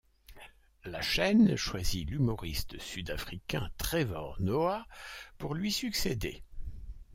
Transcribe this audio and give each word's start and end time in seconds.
La 0.83 0.99
chaîne 1.03 1.55
choisit 1.55 2.09
l'humoriste 2.09 2.79
sud-africain 2.79 3.69
Trevor 3.77 4.35
Noah 4.41 4.87
pour 5.37 5.53
lui 5.53 5.71
succéder. 5.71 6.41